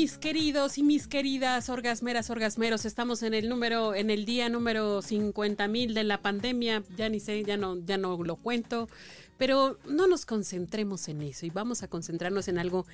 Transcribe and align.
Mis 0.00 0.16
queridos 0.16 0.78
y 0.78 0.82
mis 0.82 1.06
queridas 1.06 1.68
orgasmeras, 1.68 2.30
orgasmeros, 2.30 2.86
estamos 2.86 3.22
en 3.22 3.34
el 3.34 3.50
número, 3.50 3.94
en 3.94 4.08
el 4.08 4.24
día 4.24 4.48
número 4.48 5.02
50 5.02 5.68
mil 5.68 5.92
de 5.92 6.04
la 6.04 6.22
pandemia, 6.22 6.82
ya 6.96 7.10
ni 7.10 7.20
sé, 7.20 7.44
ya 7.44 7.58
no, 7.58 7.76
ya 7.84 7.98
no 7.98 8.16
lo 8.24 8.36
cuento, 8.36 8.88
pero 9.36 9.78
no 9.86 10.06
nos 10.06 10.24
concentremos 10.24 11.06
en 11.08 11.20
eso 11.20 11.44
y 11.44 11.50
vamos 11.50 11.82
a 11.82 11.88
concentrarnos 11.88 12.48
en 12.48 12.56
algo 12.56 12.86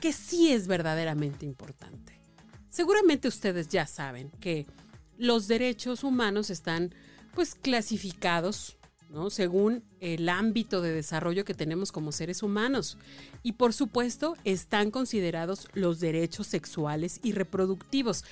que 0.00 0.12
sí 0.12 0.52
es 0.52 0.68
verdaderamente 0.68 1.44
importante. 1.44 2.20
Seguramente 2.70 3.26
ustedes 3.26 3.68
ya 3.68 3.88
saben 3.88 4.30
que 4.38 4.64
los 5.18 5.48
derechos 5.48 6.04
humanos 6.04 6.50
están 6.50 6.94
pues 7.34 7.56
clasificados 7.56 8.76
según 9.30 9.82
el 10.00 10.28
ámbito 10.28 10.82
de 10.82 10.92
desarrollo 10.92 11.44
que 11.44 11.54
tenemos 11.54 11.92
como 11.92 12.12
seres 12.12 12.42
humanos. 12.42 12.98
Y 13.42 13.52
por 13.52 13.72
supuesto 13.72 14.36
están 14.44 14.90
considerados 14.90 15.68
los 15.74 16.00
derechos 16.00 16.46
sexuales 16.46 17.20
y 17.22 17.32
reproductivos. 17.32 18.24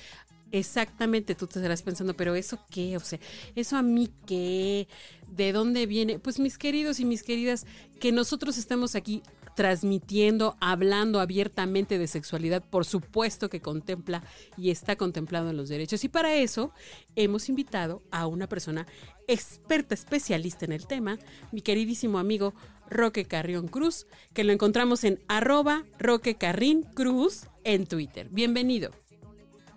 Exactamente, 0.51 1.33
tú 1.33 1.47
te 1.47 1.57
estarás 1.57 1.81
pensando, 1.81 2.13
pero 2.13 2.35
¿eso 2.35 2.59
qué? 2.69 2.95
O 2.95 2.99
sea, 2.99 3.19
¿eso 3.55 3.75
a 3.75 3.81
mí 3.81 4.11
qué? 4.27 4.87
¿De 5.35 5.51
dónde 5.51 5.87
viene? 5.87 6.19
Pues 6.19 6.39
mis 6.39 6.59
queridos 6.59 6.99
y 6.99 7.05
mis 7.05 7.23
queridas, 7.23 7.65
que 7.99 8.11
nosotros 8.11 8.59
estemos 8.59 8.93
aquí 8.93 9.23
transmitiendo, 9.55 10.55
hablando 10.59 11.19
abiertamente 11.19 11.97
de 11.97 12.07
sexualidad, 12.07 12.63
por 12.63 12.85
supuesto 12.85 13.49
que 13.49 13.61
contempla 13.61 14.23
y 14.57 14.71
está 14.71 14.95
contemplado 14.95 15.49
en 15.49 15.57
los 15.57 15.69
derechos. 15.69 16.03
Y 16.03 16.09
para 16.09 16.35
eso 16.35 16.71
hemos 17.15 17.49
invitado 17.49 18.01
a 18.11 18.27
una 18.27 18.47
persona 18.47 18.87
experta, 19.27 19.93
especialista 19.93 20.65
en 20.65 20.71
el 20.71 20.87
tema, 20.87 21.17
mi 21.51 21.61
queridísimo 21.61 22.19
amigo 22.19 22.53
Roque 22.89 23.25
Carrión 23.25 23.67
Cruz, 23.67 24.07
que 24.33 24.43
lo 24.43 24.51
encontramos 24.51 25.03
en 25.03 25.19
arroba 25.27 25.83
Roque 25.99 26.35
Carrín 26.35 26.83
Cruz 26.83 27.47
en 27.63 27.85
Twitter. 27.85 28.29
Bienvenido. 28.29 28.91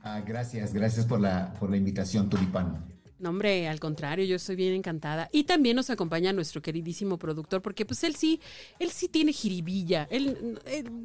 Ah, 0.02 0.22
gracias, 0.24 0.72
gracias 0.72 1.06
por 1.06 1.20
la, 1.20 1.54
por 1.54 1.70
la 1.70 1.76
invitación, 1.76 2.28
Tulipán. 2.28 2.95
No, 3.18 3.30
hombre, 3.30 3.66
al 3.66 3.80
contrario, 3.80 4.26
yo 4.26 4.36
estoy 4.36 4.56
bien 4.56 4.74
encantada. 4.74 5.30
Y 5.32 5.44
también 5.44 5.74
nos 5.76 5.88
acompaña 5.88 6.34
nuestro 6.34 6.60
queridísimo 6.60 7.18
productor, 7.18 7.62
porque 7.62 7.86
pues 7.86 8.04
él 8.04 8.14
sí, 8.14 8.40
él 8.78 8.90
sí 8.90 9.08
tiene 9.08 9.32
jiribilla. 9.32 10.06
Él, 10.10 10.58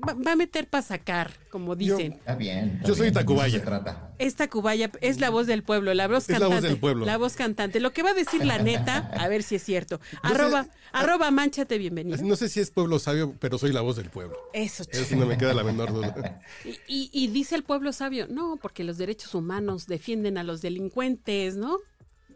va, 0.06 0.34
a 0.34 0.36
meter 0.36 0.68
para 0.68 0.82
sacar, 0.82 1.32
como 1.50 1.76
dicen. 1.78 2.14
está 2.14 2.36
bien. 2.36 2.82
yo 2.86 2.96
soy 2.96 3.14
Tacubaya. 3.14 3.64
trata. 3.64 4.14
Es 4.20 4.36
Tacubaya, 4.36 4.92
es 5.00 5.22
la 5.22 5.30
voz 5.30 5.48
del 5.48 5.64
pueblo, 5.64 5.94
la 5.94 6.10
voz 6.10 6.30
es 6.30 6.38
cantante. 6.38 6.50
la 6.50 6.56
voz 6.56 6.64
del 6.64 6.78
pueblo. 6.78 7.06
La 7.06 7.18
voz 7.18 7.36
cantante. 7.36 7.80
Lo 7.80 7.94
que 7.94 8.04
va 8.04 8.10
a 8.10 8.14
decir 8.14 8.44
la 8.44 8.60
neta, 8.60 9.10
a 9.18 9.30
ver 9.30 9.42
si 9.42 9.56
es 9.56 9.64
cierto. 9.64 10.02
arroba, 10.22 10.68
arroba, 10.92 11.32
manchate, 11.32 11.78
bienvenido. 11.78 12.22
No 12.22 12.36
sé 12.36 12.50
si 12.50 12.60
es 12.60 12.72
pueblo 12.72 13.00
sabio, 13.00 13.36
pero 13.40 13.58
soy 13.58 13.72
la 13.72 13.80
voz 13.82 13.96
del 13.96 14.10
pueblo. 14.10 14.38
Eso, 14.52 14.84
Eso 14.92 15.16
no 15.16 15.26
me 15.26 15.38
queda 15.38 15.54
la 15.54 15.64
menor 15.64 15.94
duda. 15.94 16.42
y, 16.66 16.72
y, 16.88 17.10
y 17.14 17.28
dice 17.28 17.56
el 17.56 17.64
pueblo 17.64 17.94
sabio, 17.94 18.28
no, 18.28 18.58
porque 18.62 18.84
los 18.84 18.98
derechos 18.98 19.34
humanos 19.34 19.88
defienden 19.88 20.38
a 20.38 20.44
los 20.44 20.62
delincuentes, 20.62 21.56
¿no? 21.56 21.78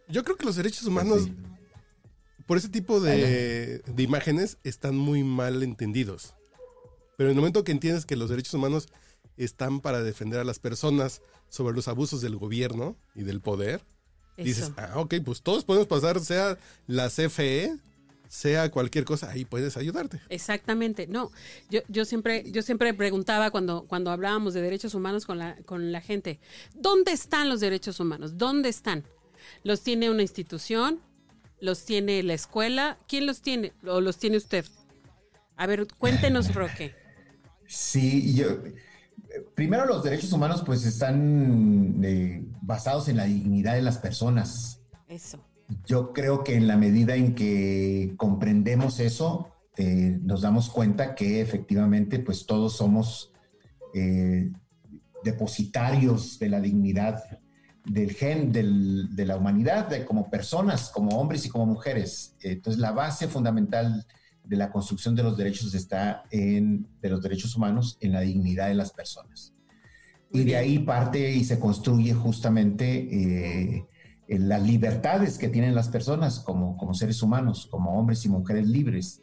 Yo 0.08 0.24
creo 0.24 0.38
que 0.38 0.46
los 0.46 0.56
derechos 0.56 0.86
humanos, 0.86 1.30
por 2.46 2.58
ese 2.58 2.70
tipo 2.70 3.00
de, 3.00 3.80
de, 3.80 4.04
imágenes, 4.04 4.58
están 4.64 4.96
muy 4.96 5.24
mal 5.24 5.64
entendidos. 5.64 6.36
Pero 7.18 7.30
en 7.30 7.36
el 7.36 7.42
momento 7.42 7.64
que 7.64 7.72
entiendes 7.72 8.06
que 8.06 8.16
los 8.16 8.30
derechos 8.30 8.54
humanos 8.54 8.88
están 9.38 9.82
para 9.82 10.04
defender 10.04 10.40
a 10.40 10.44
las 10.44 10.60
personas 10.60 11.22
sobre 11.50 11.76
los 11.76 11.88
abusos 11.88 12.22
del 12.22 12.36
gobierno 12.36 12.96
y 13.16 13.24
del 13.24 13.42
poder, 13.42 13.82
Eso. 14.38 14.46
dices, 14.46 14.72
ah, 14.78 14.94
ok, 14.96 15.16
pues 15.24 15.42
todos 15.42 15.64
podemos 15.64 15.88
pasar, 15.88 16.20
sea 16.20 16.58
la 16.88 17.10
CFE, 17.10 17.78
sea 18.28 18.70
cualquier 18.72 19.06
cosa, 19.06 19.32
ahí 19.32 19.46
puedes 19.46 19.78
ayudarte. 19.78 20.20
Exactamente. 20.30 21.08
No, 21.08 21.32
yo, 21.70 21.82
yo 21.88 22.06
siempre, 22.06 22.50
yo 22.52 22.62
siempre 22.62 22.94
preguntaba 22.94 23.52
cuando, 23.52 23.86
cuando 23.88 24.12
hablábamos 24.12 24.54
de 24.54 24.62
derechos 24.62 24.94
humanos 24.94 25.26
con 25.26 25.40
la, 25.40 25.56
con 25.66 25.92
la 25.92 26.02
gente, 26.02 26.40
¿dónde 26.74 27.12
están 27.12 27.50
los 27.50 27.60
derechos 27.60 28.00
humanos? 28.00 28.38
¿Dónde 28.38 28.70
están? 28.70 29.06
¿Los 29.64 29.82
tiene 29.82 30.10
una 30.10 30.22
institución? 30.22 31.00
¿Los 31.60 31.86
tiene 31.86 32.22
la 32.24 32.34
escuela? 32.34 32.98
¿Quién 33.08 33.26
los 33.26 33.42
tiene? 33.42 33.74
¿O 33.88 34.02
los 34.02 34.18
tiene 34.18 34.38
usted? 34.38 34.66
A 35.58 35.68
ver, 35.68 35.88
cuéntenos, 35.98 36.54
Roque. 36.54 36.94
Sí, 37.68 38.36
yo. 38.36 38.48
Primero, 39.54 39.86
los 39.86 40.04
derechos 40.04 40.32
humanos, 40.32 40.64
pues, 40.66 40.86
están 40.86 42.02
eh, 42.04 42.46
basados 42.62 43.08
en 43.10 43.18
la 43.18 43.26
dignidad 43.26 43.76
de 43.76 43.82
las 43.82 43.98
personas. 43.98 44.82
Eso. 45.08 45.44
Yo 45.86 46.14
creo 46.14 46.44
que 46.44 46.56
en 46.56 46.68
la 46.68 46.78
medida 46.78 47.16
en 47.16 47.36
que 47.36 48.14
comprendemos 48.18 49.00
eso, 49.00 49.50
eh, 49.78 50.20
nos 50.22 50.42
damos 50.42 50.70
cuenta 50.70 51.16
que 51.16 51.42
efectivamente, 51.42 52.20
pues, 52.20 52.46
todos 52.46 52.76
somos 52.78 53.32
eh, 53.94 54.52
depositarios 55.24 56.38
de 56.38 56.50
la 56.50 56.62
dignidad 56.62 57.24
del 57.86 58.14
gen 58.14 58.52
del, 58.52 59.16
de 59.16 59.26
la 59.26 59.38
humanidad, 59.38 59.88
de, 59.88 60.06
como 60.06 60.30
personas, 60.30 60.90
como 60.90 61.18
hombres 61.20 61.46
y 61.46 61.50
como 61.50 61.66
mujeres. 61.66 62.36
Entonces, 62.42 62.80
la 62.80 62.92
base 62.92 63.28
fundamental 63.28 64.06
de 64.44 64.58
la 64.58 64.72
construcción 64.72 65.16
de 65.16 65.24
los 65.24 65.38
derechos 65.38 65.74
está 65.74 66.24
en, 66.32 66.88
de 67.02 67.10
los 67.10 67.22
derechos 67.22 67.56
humanos, 67.56 67.98
en 68.02 68.12
la 68.12 68.22
dignidad 68.22 68.68
de 68.68 68.76
las 68.76 68.92
personas. 68.92 69.54
Y 70.32 70.44
de 70.44 70.58
ahí 70.58 70.80
parte 70.80 71.32
y 71.32 71.44
se 71.44 71.60
construye 71.60 72.14
justamente 72.14 73.78
eh, 73.78 73.86
las 74.28 74.62
libertades 74.64 75.38
que 75.38 75.50
tienen 75.50 75.76
las 75.76 75.90
personas 75.90 76.40
como, 76.40 76.78
como 76.78 76.94
seres 76.94 77.22
humanos, 77.22 77.68
como 77.70 77.98
hombres 77.98 78.26
y 78.26 78.30
mujeres 78.30 78.68
libres. 78.68 79.22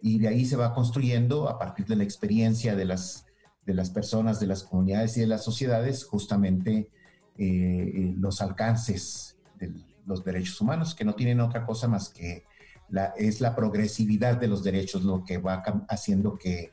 Y 0.00 0.18
de 0.18 0.28
ahí 0.28 0.44
se 0.44 0.56
va 0.56 0.74
construyendo 0.74 1.48
a 1.48 1.58
partir 1.58 1.86
de 1.86 1.96
la 1.96 2.04
experiencia 2.04 2.76
de 2.76 2.84
las, 2.84 3.26
de 3.64 3.74
las 3.74 3.90
personas, 3.90 4.38
de 4.38 4.46
las 4.46 4.62
comunidades 4.62 5.16
y 5.16 5.20
de 5.20 5.26
las 5.26 5.42
sociedades, 5.42 6.04
justamente 6.04 6.90
eh, 7.38 8.14
los 8.18 8.40
alcances 8.40 9.36
de 9.58 9.72
los 10.06 10.24
derechos 10.24 10.60
humanos, 10.60 10.94
que 10.94 11.04
no 11.04 11.14
tienen 11.14 11.40
otra 11.40 11.64
cosa 11.66 11.88
más 11.88 12.08
que 12.08 12.44
la, 12.88 13.06
es 13.16 13.40
la 13.40 13.54
progresividad 13.54 14.36
de 14.38 14.48
los 14.48 14.62
derechos 14.62 15.02
lo 15.02 15.24
que 15.24 15.38
va 15.38 15.62
haciendo 15.88 16.38
que 16.38 16.72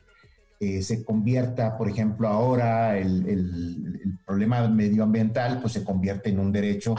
eh, 0.60 0.82
se 0.82 1.04
convierta, 1.04 1.76
por 1.76 1.88
ejemplo, 1.88 2.28
ahora 2.28 2.96
el, 2.96 4.18
problema 4.24 4.66
medioambiental 4.68 5.60
pues 5.60 5.74
se 5.74 5.84
convierte 5.84 6.30
en 6.30 6.38
un 6.38 6.50
derecho 6.50 6.94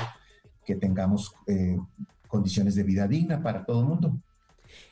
que 0.64 0.76
tengamos 0.76 1.34
eh, 1.48 1.78
condiciones 2.28 2.76
de 2.76 2.84
vida 2.84 3.08
digna 3.08 3.42
para 3.42 3.66
todo 3.66 3.82
el 3.82 3.88
mundo. 3.88 4.22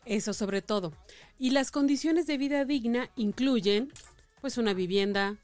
Eso 0.06 0.34
sobre 0.34 0.62
todo. 0.62 0.94
Y 1.38 1.52
las 1.52 1.72
condiciones 1.72 2.26
de 2.26 2.38
vida 2.38 2.66
digna 2.66 3.10
incluyen 3.16 3.92
pues 4.42 4.58
una 4.58 4.74
vivienda, 4.74 5.38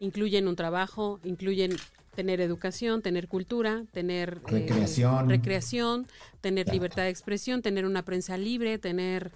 incluyen 0.00 0.48
un 0.48 0.56
trabajo, 0.56 1.20
incluyen 1.22 1.76
tener 2.14 2.40
educación, 2.40 3.02
tener 3.02 3.28
cultura, 3.28 3.84
tener 3.92 4.42
recreación, 4.44 5.26
eh, 5.26 5.36
recreación 5.36 6.06
tener 6.44 6.68
libertad 6.68 7.04
de 7.04 7.08
expresión, 7.08 7.62
tener 7.62 7.86
una 7.86 8.02
prensa 8.04 8.36
libre, 8.36 8.76
tener, 8.76 9.32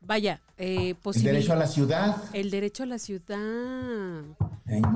vaya, 0.00 0.40
eh, 0.56 0.94
el 1.04 1.22
derecho 1.24 1.52
a 1.52 1.56
la 1.56 1.66
ciudad. 1.66 2.16
El 2.32 2.52
derecho 2.52 2.84
a 2.84 2.86
la 2.86 3.00
ciudad. 3.00 4.22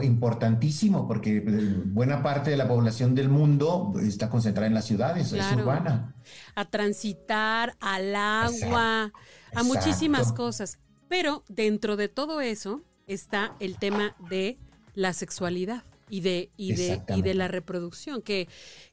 Importantísimo, 0.03 1.09
porque 1.09 1.41
buena 1.87 2.23
parte 2.23 2.51
de 2.51 2.57
la 2.57 2.69
población 2.69 3.17
del 3.17 3.29
mundo 3.29 3.93
está 4.01 4.31
concentrada 4.31 4.69
en 4.69 4.75
las 4.75 4.85
ciudades, 4.85 5.31
claro. 5.31 5.57
es 5.57 5.63
urbana. 5.63 6.15
A 6.55 6.65
transitar, 6.67 7.75
al 7.81 8.15
agua, 8.15 9.11
Exacto. 9.13 9.59
a 9.59 9.63
muchísimas 9.65 10.21
Exacto. 10.21 10.45
cosas. 10.45 10.79
Pero 11.09 11.43
dentro 11.49 11.97
de 11.97 12.07
todo 12.07 12.41
eso 12.41 12.83
está 13.09 13.57
el 13.59 13.79
tema 13.79 14.15
de 14.31 14.59
la 14.95 15.13
sexualidad 15.13 15.83
y 16.11 16.21
de, 16.21 16.51
y 16.57 16.75
de, 16.75 17.03
y 17.09 17.23
de 17.23 17.35
la 17.35 17.49
reproducción, 17.49 18.23
que, 18.23 18.49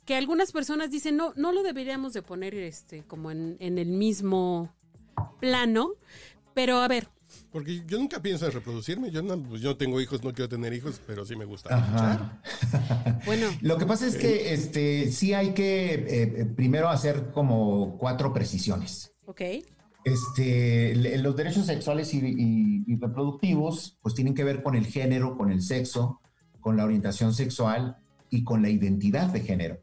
que 0.06 0.16
algunas 0.16 0.52
personas 0.52 0.92
dicen, 0.92 1.18
no, 1.18 1.34
no 1.36 1.52
lo 1.52 1.64
deberíamos 1.64 2.14
de 2.14 2.22
poner 2.22 2.56
este, 2.56 3.04
como 3.04 3.32
en, 3.32 3.58
en 3.60 3.78
el 3.78 3.90
mismo 3.90 4.74
plano, 5.40 5.92
pero 6.54 6.78
a 6.78 6.88
ver. 6.88 7.10
Porque 7.52 7.84
yo 7.86 7.98
nunca 7.98 8.22
pienso 8.22 8.46
en 8.46 8.52
reproducirme, 8.52 9.12
yo 9.12 9.22
no, 9.22 9.42
pues 9.42 9.62
yo 9.62 9.70
no 9.70 9.78
tengo 9.78 10.00
hijos, 10.00 10.24
no 10.24 10.34
quiero 10.34 10.48
tener 10.50 10.74
hijos, 10.74 11.02
pero 11.06 11.26
sí 11.26 11.36
me 11.36 11.46
gusta 11.46 12.42
bueno. 13.26 13.48
Lo 13.62 13.78
que 13.78 13.86
pasa 13.86 14.08
es 14.08 14.16
que 14.16 14.54
este, 14.54 15.12
sí 15.12 15.34
hay 15.34 15.54
que 15.54 15.94
eh, 15.94 16.46
primero 16.46 16.90
hacer 16.90 17.32
como 17.32 17.98
cuatro 17.98 18.34
precisiones. 18.34 19.14
Ok. 19.26 19.42
Este, 20.04 20.96
los 21.18 21.36
derechos 21.36 21.66
sexuales 21.66 22.14
y, 22.14 22.20
y, 22.20 22.84
y 22.86 22.96
reproductivos 22.98 23.98
pues 24.02 24.14
tienen 24.14 24.36
que 24.36 24.44
ver 24.44 24.62
con 24.62 24.76
el 24.76 24.86
género, 24.86 25.36
con 25.36 25.52
el 25.52 25.64
sexo, 25.64 26.22
con 26.66 26.78
la 26.78 26.84
orientación 26.84 27.32
sexual 27.32 27.96
y 28.32 28.44
con 28.44 28.64
la 28.64 28.70
identidad 28.70 29.28
de 29.28 29.42
género. 29.42 29.78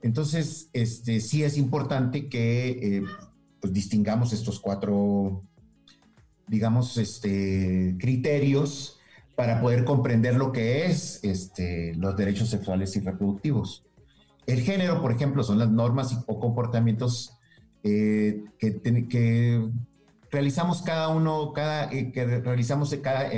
Entonces, 0.00 0.70
este, 0.72 1.20
sí 1.20 1.44
es 1.44 1.58
importante 1.58 2.30
que 2.30 2.68
eh, 2.70 3.02
pues, 3.60 3.74
distingamos 3.74 4.32
estos 4.32 4.58
cuatro, 4.58 5.42
digamos, 6.46 6.96
este, 6.96 7.94
criterios 8.00 8.98
para 9.36 9.60
poder 9.60 9.84
comprender 9.84 10.36
lo 10.36 10.50
que 10.50 10.86
es 10.86 11.22
este, 11.24 11.94
los 11.96 12.16
derechos 12.16 12.48
sexuales 12.48 12.96
y 12.96 13.00
reproductivos. 13.00 13.84
El 14.46 14.62
género, 14.62 15.02
por 15.02 15.12
ejemplo, 15.12 15.42
son 15.44 15.58
las 15.58 15.68
normas 15.68 16.24
o 16.26 16.40
comportamientos 16.40 17.34
eh, 17.82 18.44
que, 18.58 19.70
realizamos 20.30 20.80
cada 20.80 21.08
uno, 21.08 21.52
cada, 21.52 21.92
eh, 21.92 22.12
que 22.12 22.24
realizamos 22.24 22.96
cada, 23.02 23.28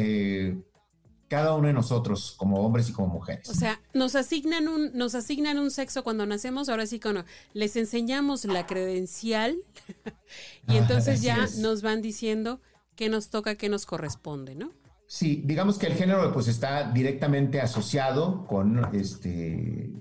cada 1.30 1.54
uno 1.54 1.68
de 1.68 1.72
nosotros, 1.72 2.34
como 2.36 2.56
hombres 2.56 2.88
y 2.88 2.92
como 2.92 3.06
mujeres. 3.06 3.48
O 3.48 3.54
sea, 3.54 3.80
nos 3.94 4.16
asignan 4.16 4.66
un, 4.66 4.90
nos 4.94 5.14
asignan 5.14 5.60
un 5.60 5.70
sexo 5.70 6.02
cuando 6.02 6.26
nacemos, 6.26 6.68
ahora 6.68 6.86
sí 6.86 6.98
que 6.98 7.24
les 7.54 7.76
enseñamos 7.76 8.44
la 8.44 8.66
credencial 8.66 9.56
y 10.68 10.76
entonces 10.76 11.22
ya 11.22 11.46
nos 11.58 11.82
van 11.82 12.02
diciendo 12.02 12.60
qué 12.96 13.08
nos 13.08 13.30
toca, 13.30 13.54
qué 13.54 13.68
nos 13.68 13.86
corresponde, 13.86 14.56
¿no? 14.56 14.72
Sí, 15.06 15.42
digamos 15.44 15.78
que 15.78 15.86
el 15.86 15.94
género 15.94 16.32
pues 16.32 16.48
está 16.48 16.90
directamente 16.90 17.60
asociado 17.60 18.44
con 18.46 18.92
este 18.92 19.92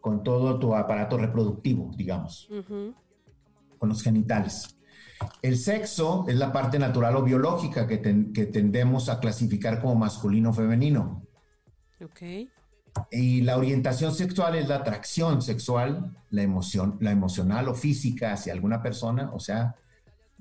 con 0.00 0.24
todo 0.24 0.58
tu 0.58 0.74
aparato 0.74 1.18
reproductivo, 1.18 1.92
digamos, 1.94 2.48
con 3.78 3.88
los 3.90 4.02
genitales. 4.02 4.74
El 5.42 5.58
sexo 5.58 6.24
es 6.28 6.36
la 6.36 6.52
parte 6.52 6.78
natural 6.78 7.16
o 7.16 7.22
biológica 7.22 7.86
que, 7.86 7.98
tendemos 7.98 9.08
a 9.08 9.20
clasificar 9.20 9.80
como 9.80 9.94
masculino 9.94 10.50
o 10.50 10.52
femenino. 10.52 11.26
Ok. 12.02 12.48
Y 13.10 13.40
la 13.40 13.56
orientación 13.56 14.14
sexual 14.14 14.54
es 14.54 14.68
la 14.68 14.76
atracción 14.76 15.40
sexual, 15.42 16.16
la 16.30 16.42
emoción, 16.42 16.98
la 17.00 17.10
emocional 17.10 17.68
o 17.68 17.74
física 17.74 18.32
hacia 18.32 18.52
alguna 18.52 18.82
persona, 18.82 19.30
o 19.32 19.40
sea, 19.40 19.76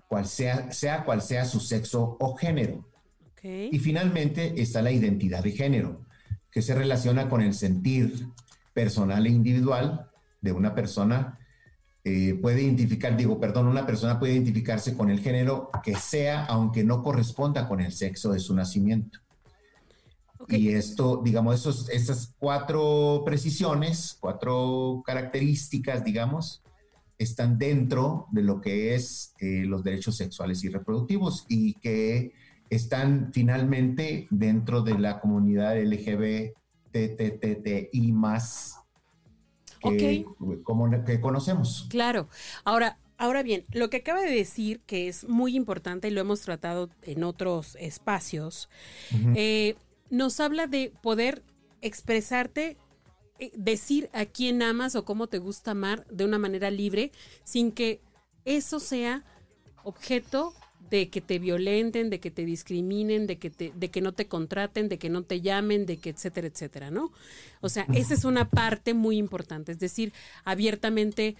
cual 0.07 0.25
sea, 0.25 0.72
sea 0.72 1.06
cual 1.06 1.22
sea 1.22 1.45
su 1.45 1.60
sexo 1.60 2.18
o 2.19 2.36
género. 2.36 2.86
Okay. 3.33 3.69
Y 3.72 3.80
finalmente 3.80 4.62
está 4.62 4.81
la 4.81 4.92
identidad 4.92 5.44
de 5.44 5.51
género, 5.51 6.06
que 6.51 6.62
se 6.62 6.75
relaciona 6.75 7.30
con 7.30 7.42
el 7.42 7.54
sentir 7.54 8.28
personal 8.74 9.25
e 9.25 9.30
individual 9.30 10.10
de 10.42 10.51
una 10.51 10.75
persona 10.75 11.39
eh, 12.03 12.33
puede 12.42 12.63
identificar, 12.63 13.15
digo, 13.15 13.39
perdón, 13.39 13.68
una 13.68 13.86
persona 13.86 14.19
puede 14.19 14.33
identificarse 14.33 14.98
con 14.98 15.12
el 15.12 15.19
género 15.19 15.69
que 15.83 15.95
sea, 15.95 16.45
aunque 16.45 16.83
no 16.83 17.03
corresponda 17.03 17.68
con 17.68 17.80
el 17.80 17.92
sexo 17.92 18.31
de 18.31 18.39
su 18.39 18.56
nacimiento. 18.56 19.19
Y 20.48 20.69
esto, 20.69 21.21
digamos, 21.24 21.56
esos, 21.56 21.88
esas 21.89 22.33
cuatro 22.39 23.21
precisiones, 23.24 24.18
cuatro 24.19 25.03
características, 25.06 26.03
digamos, 26.03 26.63
están 27.19 27.59
dentro 27.59 28.25
de 28.31 28.42
lo 28.42 28.59
que 28.62 28.95
es 28.95 29.36
eh, 29.39 29.63
los 29.65 29.83
derechos 29.83 30.18
sexuales 30.18 30.63
y 30.63 30.69
reproductivos 30.69 31.45
y 31.47 31.75
que 31.75 32.33
están 32.71 33.31
finalmente 33.31 34.27
dentro 34.31 34.81
de 34.81 34.97
la 34.97 35.19
comunidad 35.19 35.77
LGBTTI 35.80 36.51
más 38.12 38.81
que, 39.81 40.25
como, 40.63 40.89
que 41.06 41.19
conocemos. 41.19 41.88
Claro. 41.89 42.30
Ahora, 42.63 42.98
Ahora 43.22 43.44
bien, 43.44 43.66
lo 43.72 43.92
que 43.92 43.98
acaba 43.98 44.19
de 44.22 44.31
decir, 44.31 44.81
que 44.88 45.07
es 45.07 45.30
muy 45.30 45.56
importante 45.56 46.07
y 46.07 46.12
lo 46.12 46.22
hemos 46.22 46.42
tratado 46.42 46.89
en 47.04 47.24
otros 47.24 47.78
espacios, 47.80 48.68
eh, 49.36 49.75
nos 50.10 50.39
habla 50.39 50.66
de 50.66 50.92
poder 51.04 51.44
expresarte, 51.81 52.78
eh, 53.38 53.51
decir 53.56 54.10
a 54.12 54.25
quién 54.25 54.63
amas 54.63 54.95
o 54.95 55.06
cómo 55.06 55.28
te 55.28 55.38
gusta 55.38 55.69
amar 55.69 56.04
de 56.07 56.25
una 56.25 56.39
manera 56.39 56.72
libre, 56.72 57.12
sin 57.44 57.72
que 57.72 58.01
eso 58.44 58.80
sea 58.80 59.24
objeto 59.83 60.56
de 60.92 61.10
que 61.10 61.22
te 61.22 61.40
violenten, 61.40 62.10
de 62.10 62.20
que 62.20 62.30
te 62.30 62.46
discriminen, 62.46 63.26
de 63.26 63.38
que, 63.40 63.50
te, 63.50 63.72
de 63.74 63.90
que 63.90 64.02
no 64.02 64.12
te 64.12 64.28
contraten, 64.28 64.90
de 64.90 65.00
que 65.00 65.10
no 65.10 65.24
te 65.24 65.40
llamen, 65.40 65.86
de 65.86 65.98
que 65.98 66.10
etcétera, 66.10 66.48
etcétera, 66.48 66.92
¿no? 66.92 67.12
O 67.62 67.70
sea, 67.70 67.88
esa 67.94 68.14
es 68.14 68.26
una 68.26 68.50
parte 68.50 68.94
muy 68.94 69.18
importante, 69.18 69.72
es 69.72 69.80
decir, 69.80 70.12
abiertamente 70.44 71.38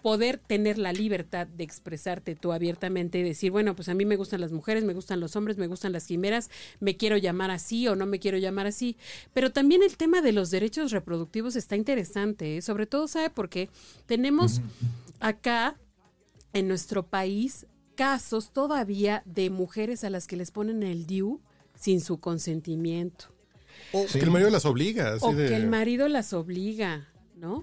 poder 0.00 0.38
tener 0.38 0.78
la 0.78 0.94
libertad 0.94 1.46
de 1.46 1.62
expresarte 1.62 2.34
tú 2.34 2.52
abiertamente 2.52 3.18
y 3.18 3.22
decir, 3.22 3.50
bueno, 3.50 3.76
pues 3.76 3.90
a 3.90 3.94
mí 3.94 4.06
me 4.06 4.16
gustan 4.16 4.40
las 4.40 4.50
mujeres, 4.50 4.82
me 4.82 4.94
gustan 4.94 5.20
los 5.20 5.36
hombres, 5.36 5.58
me 5.58 5.66
gustan 5.66 5.92
las 5.92 6.06
quimeras, 6.06 6.48
me 6.80 6.96
quiero 6.96 7.18
llamar 7.18 7.50
así 7.50 7.86
o 7.86 7.96
no 7.96 8.06
me 8.06 8.18
quiero 8.18 8.38
llamar 8.38 8.66
así. 8.66 8.96
Pero 9.34 9.52
también 9.52 9.82
el 9.82 9.98
tema 9.98 10.22
de 10.22 10.32
los 10.32 10.50
derechos 10.50 10.90
reproductivos 10.90 11.54
está 11.54 11.76
interesante, 11.76 12.56
¿eh? 12.56 12.62
sobre 12.62 12.86
todo, 12.86 13.08
¿sabe 13.08 13.28
por 13.28 13.50
qué? 13.50 13.68
Tenemos 14.06 14.62
acá 15.20 15.76
en 16.54 16.66
nuestro 16.66 17.06
país 17.06 17.66
casos 18.00 18.50
todavía 18.50 19.22
de 19.26 19.50
mujeres 19.50 20.04
a 20.04 20.10
las 20.10 20.26
que 20.26 20.34
les 20.34 20.50
ponen 20.50 20.82
el 20.82 21.06
DIU 21.06 21.38
sin 21.78 22.00
su 22.00 22.18
consentimiento. 22.18 23.26
O 23.92 24.06
que 24.06 24.20
el 24.20 24.30
marido 24.30 24.48
las 24.48 24.64
obliga. 24.64 25.16
o 25.20 25.36
que 25.36 25.54
el 25.54 25.68
marido 25.68 26.08
las 26.08 26.32
obliga, 26.32 27.08
¿no? 27.36 27.62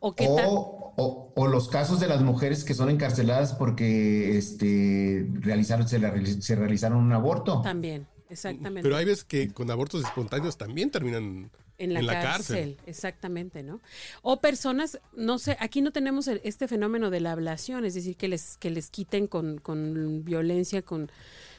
O, 0.00 0.14
que 0.14 0.26
o, 0.26 1.46
los 1.48 1.68
casos 1.68 2.00
de 2.00 2.08
las 2.08 2.22
mujeres 2.22 2.64
que 2.64 2.72
son 2.72 2.88
encarceladas 2.88 3.52
porque 3.52 4.38
este, 4.38 5.28
realizaron, 5.34 5.86
se, 5.86 6.00
se 6.40 6.56
realizaron 6.56 6.96
un 6.96 7.12
aborto. 7.12 7.60
También, 7.60 8.06
exactamente. 8.30 8.82
Pero 8.82 8.96
hay 8.96 9.04
veces 9.04 9.24
que 9.24 9.52
con 9.52 9.70
abortos 9.70 10.02
espontáneos 10.02 10.56
también 10.56 10.90
terminan 10.90 11.50
en 11.78 12.06
la, 12.06 12.20
cárcel, 12.20 12.78
exactamente, 12.86 13.62
¿no? 13.62 13.80
O 14.22 14.40
personas, 14.40 15.00
no 15.14 15.38
sé, 15.38 15.56
aquí 15.60 15.80
no 15.80 15.92
tenemos 15.92 16.28
este 16.28 16.68
fenómeno 16.68 17.10
de 17.10 17.20
la 17.20 17.32
ablación, 17.32 17.84
es 17.84 17.94
decir, 17.94 18.16
que 18.16 18.28
les, 18.28 18.56
que 18.58 18.70
les 18.70 18.90
quiten 18.90 19.26
con, 19.26 19.58
con 19.58 20.24
violencia, 20.24 20.82
con, 20.82 21.10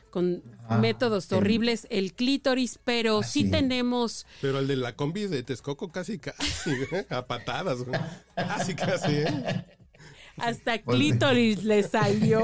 con 0.09 0.44
ah, 0.69 0.77
métodos 0.77 1.31
horribles 1.31 1.88
el 1.89 2.13
clítoris, 2.13 2.79
pero 2.83 3.23
sí 3.23 3.50
tenemos... 3.50 4.25
Pero 4.41 4.59
el 4.59 4.67
de 4.67 4.77
la 4.77 4.95
combi 4.95 5.27
de 5.27 5.44
Texcoco 5.44 5.91
casi, 5.91 6.19
casi, 6.19 6.71
¿eh? 6.91 7.06
a 7.09 7.27
patadas, 7.27 7.79
casi, 8.35 8.75
casi, 8.75 9.11
¿eh? 9.11 9.65
Hasta 10.38 10.81
pues 10.81 10.97
clítoris 10.97 11.63
le 11.63 11.83
salió. 11.83 12.44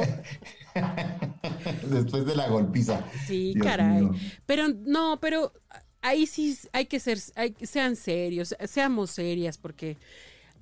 Después 1.90 2.26
de 2.26 2.36
la 2.36 2.48
golpiza. 2.48 3.04
Sí, 3.28 3.54
caray. 3.62 4.08
Pero 4.46 4.70
no, 4.70 5.20
pero 5.20 5.54
ahí 6.02 6.26
sí 6.26 6.58
hay 6.74 6.86
que 6.86 7.00
ser, 7.00 7.20
sean 7.20 7.96
serios, 7.96 8.56
seamos 8.68 9.12
serias, 9.12 9.58
porque 9.58 9.98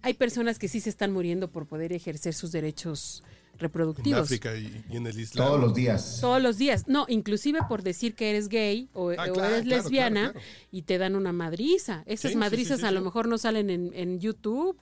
hay 0.02 0.14
personas 0.14 0.60
que 0.60 0.68
sí 0.68 0.80
se 0.80 0.90
están 0.90 1.12
muriendo 1.12 1.50
por 1.50 1.66
poder 1.68 1.94
ejercer 1.94 2.34
sus 2.34 2.52
derechos 2.52 3.24
reproductivos. 3.58 4.20
En 4.20 4.24
África 4.24 4.56
y, 4.56 4.84
en 4.90 5.06
el 5.06 5.20
Islam. 5.20 5.48
Todos 5.48 5.60
los 5.60 5.74
días. 5.74 6.18
Todos 6.22 6.42
los 6.42 6.58
días. 6.58 6.88
No, 6.88 7.06
inclusive 7.10 7.60
por 7.68 7.84
decir 7.84 8.16
que 8.16 8.30
eres 8.30 8.48
gay 8.48 8.90
o, 8.94 9.10
ah, 9.10 9.28
eres 9.28 9.66
lesbiana 9.66 10.34
y 10.72 10.84
te 10.84 10.98
dan 10.98 11.16
una 11.16 11.34
madriza. 11.34 12.04
Esas 12.06 12.36
madrizas 12.36 12.84
a 12.84 12.92
lo 12.92 13.02
mejor 13.02 13.28
no 13.28 13.38
salen 13.38 13.70
en, 13.70 14.20
YouTube. 14.20 14.78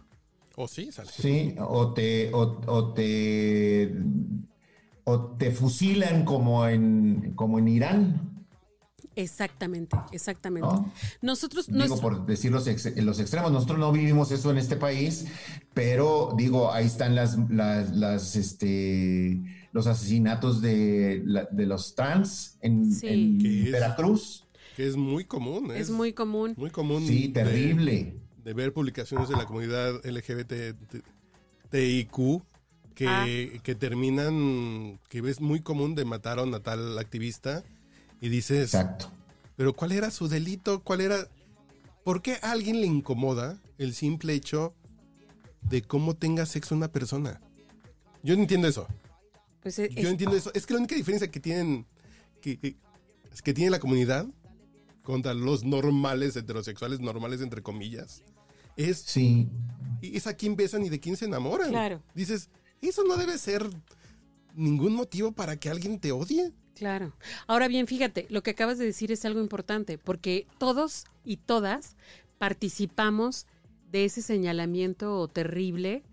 O 0.56 0.68
sí, 0.68 0.92
salen. 0.92 1.12
Sí, 1.12 1.56
o 1.60 1.94
te, 1.94 2.32
o, 2.34 2.94
te, 2.94 3.94
o 5.04 5.22
te 5.38 5.52
fusilan 5.52 6.26
como 6.26 6.68
en, 6.68 7.34
como 7.36 7.60
en 7.60 7.68
Irán. 7.68 8.37
Exactamente, 9.18 9.98
exactamente. 10.12 10.70
Nosotros, 11.24 11.66
digo, 11.68 12.00
por 12.00 12.28
decir 12.28 12.52
los, 12.52 12.68
los, 12.98 13.20
extremos, 13.20 13.52
nosotros 13.52 13.80
no 13.80 13.92
vivimos 13.92 14.32
eso 14.32 14.52
en 14.52 14.60
este 14.60 14.76
país, 14.76 15.26
pero 15.74 16.36
digo, 16.38 16.72
ahí 16.72 16.86
están 16.86 17.16
las, 17.16 17.36
las, 17.50 18.36
este, 18.36 19.42
los 19.72 19.88
asesinatos 19.88 20.62
de, 20.62 21.24
de 21.50 21.66
los 21.66 21.96
trans 21.96 22.60
en, 22.62 22.92
Veracruz. 23.72 24.46
Que 24.76 24.88
es 24.88 24.96
muy 24.96 25.26
común. 25.26 25.72
Es, 25.72 25.90
muy 25.90 26.14
común. 26.14 26.54
Muy 26.56 26.70
común. 26.70 27.04
Sí, 27.08 27.30
terrible. 27.30 28.20
De, 28.44 28.54
ver 28.54 28.72
publicaciones 28.72 29.30
de 29.30 29.36
la 29.36 29.46
comunidad 29.46 30.00
LGBTIQ 30.06 30.94
que, 32.94 33.08
ah. 33.08 33.26
que 33.64 33.74
terminan, 33.74 35.00
que 35.10 35.22
ves 35.22 35.42
muy 35.42 35.62
común 35.62 35.96
de 35.96 36.06
mataron 36.06 36.54
a 36.54 36.60
tal 36.60 37.00
activista 37.00 37.64
y 38.22 38.30
dices, 38.30 38.74
Exacto. 38.74 39.12
pero 39.56 39.76
¿cuál 39.76 39.92
era 39.92 40.12
su 40.12 40.28
delito? 40.28 40.84
¿Cuál 40.84 41.02
era? 41.02 41.28
¿Por 42.04 42.22
qué 42.22 42.38
a 42.42 42.52
alguien 42.52 42.82
le 42.82 42.88
incomoda 42.88 43.60
el 43.78 43.94
simple 43.94 44.34
hecho 44.34 44.74
de 45.62 45.82
cómo 45.82 46.16
tenga 46.16 46.46
sexo 46.46 46.76
una 46.76 46.92
persona? 46.92 47.42
Yo 48.24 48.36
no 48.36 48.42
entiendo 48.42 48.68
eso. 48.68 48.88
Pues 49.62 49.78
Yo 49.78 50.10
entiendo 50.10 50.36
eso. 50.36 50.52
Es 50.54 50.66
que 50.66 50.74
la 50.74 50.80
única 50.80 50.96
diferencia 50.96 51.30
que 51.30 51.40
tienen, 51.40 51.86
que, 52.42 52.58
que 52.58 53.54
tiene 53.54 53.72
la 53.72 53.80
comunidad 53.80 54.26
contra 55.04 55.34
los 55.34 55.64
normales, 55.64 56.36
heterosexuales, 56.36 57.00
normales 57.00 57.42
entre 57.42 57.62
comillas, 57.62 58.24
es, 58.76 58.98
sí. 59.00 59.50
es 60.02 60.28
a 60.28 60.36
quién 60.36 60.56
besan 60.56 60.84
y 60.84 60.90
de 60.90 61.00
quién 61.00 61.18
se 61.18 61.26
enamoran. 61.26 61.70
Claro. 61.70 62.02
Dices, 62.14 62.50
eso 62.82 63.04
no 63.04 63.18
debe 63.18 63.38
ser 63.38 63.68
ningún 64.54 64.94
motivo 64.94 65.32
para 65.32 65.58
que 65.58 65.70
alguien 65.70 66.00
te 66.00 66.12
odie. 66.12 66.54
Claro. 66.78 67.14
Ahora 67.48 67.68
bien, 67.68 67.88
fíjate, 67.88 68.28
lo 68.30 68.44
que 68.44 68.52
acabas 68.52 68.78
de 68.78 68.86
decir 68.86 69.12
es 69.12 69.26
algo 69.26 69.42
importante, 69.42 69.98
porque 69.98 70.46
todos 70.60 71.06
y 71.26 71.38
todas 71.38 71.96
participamos 72.38 73.48
de 73.92 74.06
ese 74.06 74.22
señalamiento 74.22 75.28
terrible 75.28 76.04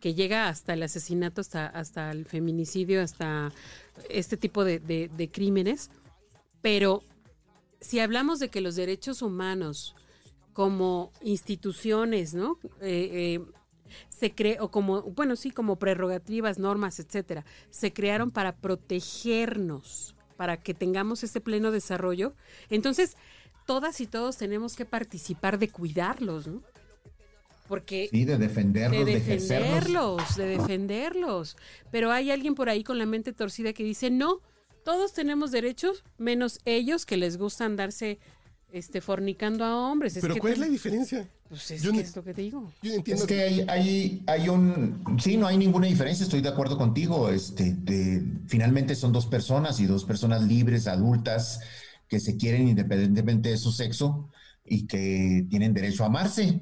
que 0.00 0.14
llega 0.14 0.48
hasta 0.48 0.74
el 0.74 0.82
asesinato, 0.82 1.40
hasta, 1.40 1.66
hasta 1.66 2.10
el 2.10 2.24
feminicidio, 2.24 3.02
hasta 3.02 3.52
este 4.08 4.36
tipo 4.36 4.64
de, 4.64 5.30
crímenes. 5.32 5.90
Pero 6.62 7.02
si 7.80 8.00
hablamos 8.00 8.40
de 8.40 8.48
que 8.48 8.60
los 8.60 8.74
derechos 8.74 9.22
humanos 9.22 9.94
como 10.52 11.12
instituciones, 11.22 12.34
¿no? 12.34 12.58
Eh, 12.80 13.36
eh, 13.38 13.40
se 14.08 14.34
creó 14.34 14.70
como, 14.70 15.02
bueno, 15.02 15.36
sí, 15.36 15.50
como 15.50 15.76
prerrogativas, 15.76 16.58
normas, 16.58 16.98
etcétera, 17.00 17.44
se 17.70 17.92
crearon 17.92 18.30
para 18.30 18.56
protegernos, 18.56 20.14
para 20.36 20.58
que 20.58 20.74
tengamos 20.74 21.24
ese 21.24 21.40
pleno 21.40 21.70
desarrollo. 21.70 22.34
Entonces, 22.70 23.16
todas 23.66 24.00
y 24.00 24.06
todos 24.06 24.36
tenemos 24.36 24.76
que 24.76 24.84
participar 24.84 25.58
de 25.58 25.68
cuidarlos, 25.68 26.46
¿no? 26.46 26.62
Porque 27.68 28.08
sí, 28.10 28.24
de 28.24 28.38
defenderlos, 28.38 29.04
de 29.04 29.12
defenderlos, 29.12 30.36
de, 30.36 30.46
defenderlos. 30.46 31.56
Pero 31.90 32.10
hay 32.10 32.30
alguien 32.30 32.54
por 32.54 32.70
ahí 32.70 32.82
con 32.82 32.98
la 32.98 33.04
mente 33.04 33.34
torcida 33.34 33.74
que 33.74 33.84
dice, 33.84 34.10
no, 34.10 34.40
todos 34.84 35.12
tenemos 35.12 35.50
derechos, 35.50 36.02
menos 36.16 36.60
ellos 36.64 37.04
que 37.04 37.18
les 37.18 37.36
gusta 37.36 37.66
andarse 37.66 38.18
este, 38.70 39.00
fornicando 39.00 39.64
a 39.64 39.90
hombres. 39.90 40.18
Pero 40.20 40.36
¿cuál 40.36 40.54
es 40.54 40.58
la 40.58 40.66
diferencia? 40.66 41.28
Pues 41.48 41.70
es, 41.70 41.82
que 41.82 42.00
es 42.00 42.14
lo 42.14 42.22
que 42.22 42.34
te 42.34 42.42
digo. 42.42 42.70
Yo 42.82 42.92
entiendo 42.92 43.22
es 43.22 43.28
que 43.28 43.42
hay, 43.42 43.64
hay, 43.68 44.22
hay, 44.26 44.48
un... 44.48 45.18
Sí, 45.18 45.36
no 45.36 45.46
hay 45.46 45.56
ninguna 45.56 45.86
diferencia, 45.86 46.24
estoy 46.24 46.42
de 46.42 46.50
acuerdo 46.50 46.76
contigo. 46.76 47.30
Este, 47.30 47.74
finalmente 48.46 48.94
son 48.94 49.12
dos 49.12 49.26
personas 49.26 49.80
y 49.80 49.86
dos 49.86 50.04
personas 50.04 50.42
libres, 50.42 50.86
adultas, 50.86 51.60
que 52.08 52.20
se 52.20 52.36
quieren 52.36 52.68
independientemente 52.68 53.50
de 53.50 53.56
su 53.56 53.72
sexo 53.72 54.28
y 54.64 54.86
que 54.86 55.46
tienen 55.48 55.72
derecho 55.72 56.02
a 56.04 56.06
amarse 56.06 56.60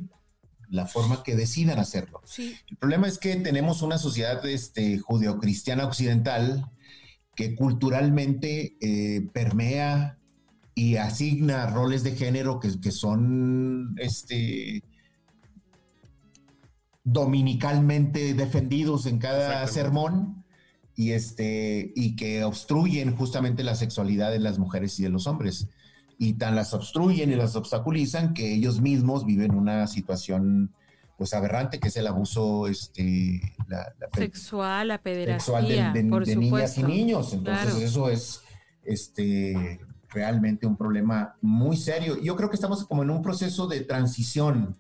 la 0.69 0.87
forma 0.87 1.23
que 1.23 1.37
decidan 1.37 1.79
hacerlo. 1.79 2.23
El 2.39 2.77
problema 2.79 3.07
es 3.09 3.19
que 3.19 3.37
tenemos 3.37 3.83
una 3.83 3.99
sociedad 3.99 4.45
este, 4.47 4.99
judeocristiana 4.99 5.87
occidental 5.87 6.71
que 7.35 7.55
culturalmente 7.55 8.77
eh, 8.81 9.29
permea 9.33 10.19
y 10.79 10.97
asigna 10.97 11.67
roles 11.69 12.05
de 12.05 12.15
género 12.15 12.61
que, 12.61 12.79
que 12.79 12.93
son 12.93 13.97
este, 13.99 14.83
dominicalmente 17.03 18.35
defendidos 18.35 19.07
en 19.07 19.19
cada 19.19 19.67
sermón 19.69 20.45
y, 20.95 21.13
este, 21.13 21.93
y 21.97 22.15
que 22.15 22.45
obstruyen 22.45 23.17
justamente 23.17 23.65
la 23.65 23.75
sexualidad 23.75 24.31
de 24.31 24.39
las 24.39 24.59
mujeres 24.59 25.01
y 25.01 25.05
de 25.05 25.09
los 25.09 25.27
hombres. 25.27 25.67
Y 26.19 26.35
tan 26.35 26.55
las 26.55 26.75
obstruyen 26.75 27.33
y 27.33 27.37
las 27.37 27.57
obstaculizan 27.57 28.35
que 28.35 28.53
ellos 28.53 28.83
mismos 28.83 29.25
viven 29.25 29.55
una 29.55 29.87
situación 29.87 30.75
pues 31.17 31.33
aberrante 31.33 31.81
que 31.81 31.89
es 31.89 31.97
el 31.97 32.07
abuso 32.07 32.67
este 32.67 33.41
sexual, 34.13 34.89
la 34.89 35.01
pederastía, 35.01 35.91
de, 35.95 36.03
niñas 36.03 36.77
y 36.77 36.83
niños. 36.83 37.33
Entonces 37.33 37.77
eso 37.77 38.11
es 38.11 38.43
este 38.85 39.81
realmente 40.11 40.67
un 40.67 40.77
problema 40.77 41.37
muy 41.41 41.77
serio. 41.77 42.21
Yo 42.23 42.37
creo 42.37 42.49
que 42.49 42.57
estamos 42.57 42.85
como 42.85 43.03
en 43.03 43.11
un 43.11 43.23
proceso 43.23 43.67
de 43.67 43.81
transición 43.81 44.77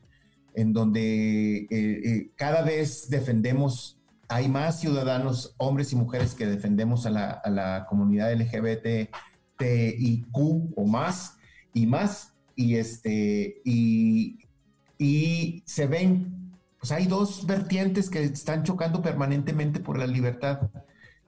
en 0.54 0.72
donde 0.72 1.58
eh, 1.58 1.68
eh, 1.70 2.30
cada 2.34 2.62
vez 2.62 3.10
defendemos, 3.10 3.98
hay 4.28 4.48
más 4.48 4.80
ciudadanos, 4.80 5.54
hombres 5.58 5.92
y 5.92 5.96
mujeres 5.96 6.34
que 6.34 6.46
defendemos 6.46 7.06
a 7.06 7.10
la, 7.10 7.30
a 7.30 7.50
la 7.50 7.86
comunidad 7.88 8.32
LGBT 8.32 9.10
TIQ 9.58 10.72
o 10.76 10.86
más 10.86 11.36
y 11.74 11.86
más. 11.86 12.32
Y, 12.54 12.76
este, 12.76 13.60
y, 13.64 14.38
y 14.98 15.62
se 15.66 15.86
ven, 15.86 16.56
pues 16.78 16.90
hay 16.90 17.06
dos 17.06 17.46
vertientes 17.46 18.08
que 18.08 18.24
están 18.24 18.62
chocando 18.62 19.02
permanentemente 19.02 19.80
por 19.80 19.98
la 19.98 20.06
libertad 20.06 20.70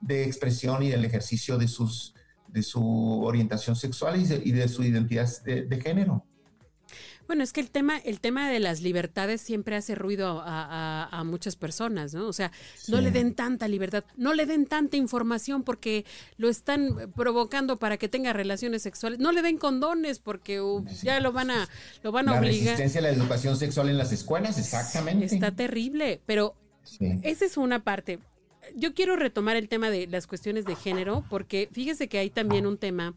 de 0.01 0.25
expresión 0.25 0.83
y 0.83 0.89
del 0.89 1.05
ejercicio 1.05 1.59
de, 1.59 1.69
sus, 1.69 2.15
de 2.49 2.63
su 2.63 3.23
orientación 3.23 3.77
sexual 3.77 4.21
y 4.21 4.53
de, 4.53 4.69
su 4.69 4.83
identidad 4.83 5.29
de 5.45 5.81
género. 5.81 6.25
Bueno, 7.29 7.45
es 7.45 7.53
que 7.53 7.61
el 7.61 7.71
tema, 7.71 7.99
el 7.99 8.21
tema 8.21 8.49
de 8.49 8.59
las 8.59 8.81
libertades 8.81 9.43
siempre 9.43 9.77
hace 9.77 9.95
ruido 9.95 10.43
a, 10.47 11.23
muchas 11.27 11.57
personas, 11.57 12.15
¿no? 12.15 12.27
O 12.27 12.33
sea, 12.33 12.51
no 12.89 13.03
le 13.03 13.11
den 13.11 13.35
tanta 13.35 13.69
libertad, 13.69 14.03
no 14.17 14.33
le 14.33 14.47
den 14.47 14.65
tanta 14.65 14.97
información 14.97 15.63
porque 15.63 16.07
lo 16.39 16.49
están 16.49 17.13
provocando 17.15 17.79
para 17.79 17.99
que 17.99 18.09
tenga 18.09 18.33
relaciones 18.33 18.81
sexuales. 18.81 19.19
No 19.19 19.31
le 19.33 19.43
den 19.43 19.59
condones 19.59 20.21
porque 20.21 20.63
uh, 20.63 20.83
ya 21.03 21.21
lo 21.21 21.33
van 21.33 21.51
a, 21.51 21.69
lo 22.03 22.13
van 22.13 22.31
a 22.31 22.33
la 22.33 22.39
obligar. 22.39 22.79
resistencia 22.79 23.01
a 23.01 23.03
la 23.03 23.11
educación 23.11 23.59
sexual 23.59 23.91
en 23.91 23.99
las 23.99 24.11
escuelas, 24.11 24.59
exactamente. 24.59 25.27
Está 25.27 25.55
terrible, 25.55 26.23
pero 26.25 26.57
esa 27.23 27.45
es 27.45 27.59
una 27.59 27.85
parte. 27.85 28.21
Yo 28.75 28.95
quiero 28.95 29.17
retomar 29.17 29.57
el 29.57 29.69
tema 29.69 29.91
de 29.91 30.07
las 30.07 30.27
cuestiones 30.27 30.65
de 30.65 30.77
género 30.77 31.25
porque 31.29 31.69
fíjese 31.73 32.09
que 32.09 32.19
hay 32.19 32.31
también 32.31 32.67
un 32.67 32.79
tema 32.79 33.15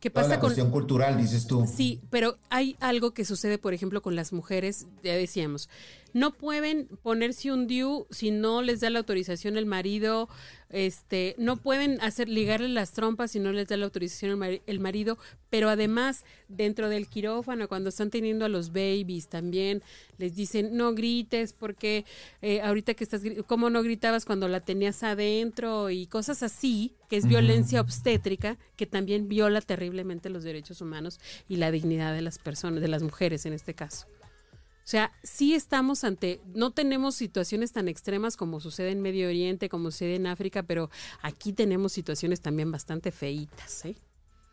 ¿Qué 0.00 0.10
pasa 0.10 0.30
la 0.30 0.40
cuestión 0.40 0.70
cultural, 0.70 1.18
dices 1.18 1.46
tú. 1.46 1.66
Sí, 1.66 2.00
pero 2.08 2.38
hay 2.48 2.74
algo 2.80 3.12
que 3.12 3.26
sucede, 3.26 3.58
por 3.58 3.74
ejemplo, 3.74 4.00
con 4.00 4.16
las 4.16 4.32
mujeres, 4.32 4.86
ya 5.02 5.14
decíamos, 5.14 5.68
no 6.12 6.32
pueden 6.32 6.88
ponerse 7.02 7.52
un 7.52 7.66
DIU 7.66 8.06
si 8.10 8.30
no 8.30 8.62
les 8.62 8.80
da 8.80 8.90
la 8.90 8.98
autorización 9.00 9.56
el 9.56 9.66
marido, 9.66 10.28
este, 10.70 11.34
no 11.38 11.56
pueden 11.56 12.00
hacer 12.00 12.28
ligarle 12.28 12.68
las 12.68 12.92
trompas 12.92 13.32
si 13.32 13.40
no 13.40 13.52
les 13.52 13.68
da 13.68 13.76
la 13.76 13.84
autorización 13.84 14.40
el, 14.66 14.80
marido, 14.80 15.18
pero 15.50 15.68
además 15.68 16.24
dentro 16.48 16.88
del 16.88 17.08
quirófano 17.08 17.68
cuando 17.68 17.88
están 17.88 18.10
teniendo 18.10 18.44
a 18.44 18.48
los 18.48 18.72
babies 18.72 19.28
también 19.28 19.82
les 20.16 20.36
dicen 20.36 20.76
no 20.76 20.94
grites 20.94 21.52
porque 21.52 22.04
eh, 22.40 22.60
ahorita 22.60 22.94
que 22.94 23.04
estás 23.04 23.22
cómo 23.46 23.68
no 23.68 23.82
gritabas 23.82 24.24
cuando 24.24 24.46
la 24.46 24.60
tenías 24.60 25.02
adentro 25.02 25.90
y 25.90 26.06
cosas 26.06 26.42
así 26.44 26.94
que 27.08 27.16
es 27.16 27.26
violencia 27.26 27.80
obstétrica 27.80 28.56
que 28.76 28.86
también 28.86 29.28
viola 29.28 29.60
terriblemente 29.60 29.89
los 29.92 30.44
derechos 30.44 30.80
humanos 30.80 31.20
y 31.48 31.56
la 31.56 31.70
dignidad 31.70 32.14
de 32.14 32.22
las 32.22 32.38
personas 32.38 32.80
de 32.80 32.88
las 32.88 33.02
mujeres 33.02 33.46
en 33.46 33.52
este 33.52 33.74
caso. 33.74 34.06
O 34.10 34.88
sea, 34.90 35.12
sí 35.22 35.54
estamos 35.54 36.02
ante, 36.02 36.40
no 36.52 36.72
tenemos 36.72 37.14
situaciones 37.14 37.70
tan 37.70 37.86
extremas 37.86 38.36
como 38.36 38.58
sucede 38.58 38.90
en 38.90 39.00
Medio 39.02 39.28
Oriente, 39.28 39.68
como 39.68 39.90
sucede 39.90 40.16
en 40.16 40.26
África, 40.26 40.64
pero 40.64 40.90
aquí 41.22 41.52
tenemos 41.52 41.92
situaciones 41.92 42.40
también 42.40 42.72
bastante 42.72 43.12
feitas, 43.12 43.84
¿eh? 43.84 43.96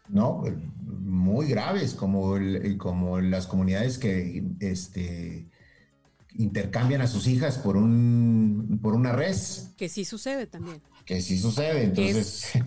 No, 0.10 0.44
muy 0.86 1.48
graves, 1.48 1.94
como, 1.94 2.36
como 2.78 3.20
las 3.20 3.48
comunidades 3.48 3.98
que 3.98 4.44
este, 4.60 5.50
intercambian 6.38 7.02
a 7.02 7.08
sus 7.08 7.28
hijas 7.28 7.58
por, 7.58 7.78
un, 7.78 8.80
por 8.82 8.94
una 8.94 9.12
res. 9.14 9.74
Que 9.78 9.90
sí 9.90 10.06
sucede 10.06 10.48
también. 10.48 10.82
Que 11.06 11.22
sí 11.22 11.38
sucede, 11.38 11.84
entonces... 11.84 12.52